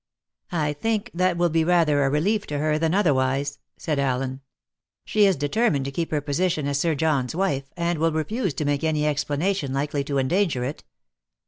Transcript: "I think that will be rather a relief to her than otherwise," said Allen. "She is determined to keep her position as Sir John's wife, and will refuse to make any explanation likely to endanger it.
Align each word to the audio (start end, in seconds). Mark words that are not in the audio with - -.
"I 0.55 0.73
think 0.73 1.11
that 1.13 1.37
will 1.37 1.51
be 1.51 1.63
rather 1.63 2.01
a 2.03 2.09
relief 2.09 2.47
to 2.47 2.57
her 2.57 2.79
than 2.79 2.95
otherwise," 2.95 3.59
said 3.77 3.99
Allen. 3.99 4.41
"She 5.05 5.27
is 5.27 5.35
determined 5.35 5.85
to 5.85 5.91
keep 5.91 6.09
her 6.09 6.21
position 6.21 6.65
as 6.65 6.79
Sir 6.79 6.95
John's 6.95 7.35
wife, 7.35 7.69
and 7.77 7.99
will 7.99 8.11
refuse 8.11 8.55
to 8.55 8.65
make 8.65 8.83
any 8.83 9.05
explanation 9.05 9.73
likely 9.73 10.03
to 10.05 10.17
endanger 10.17 10.63
it. 10.63 10.83